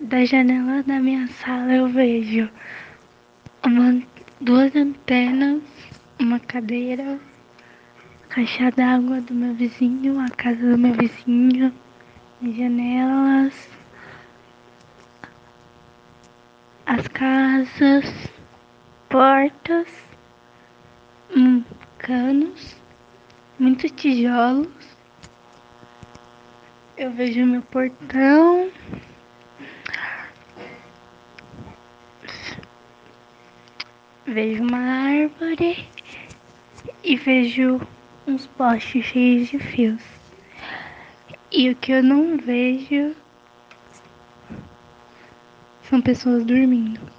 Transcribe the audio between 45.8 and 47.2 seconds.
são pessoas dormindo.